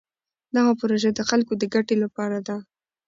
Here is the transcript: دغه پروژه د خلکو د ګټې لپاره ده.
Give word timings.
دغه 0.55 0.71
پروژه 0.79 1.09
د 1.13 1.19
خلکو 1.29 1.53
د 1.57 1.63
ګټې 1.73 1.95
لپاره 2.03 2.37
ده. 2.47 2.57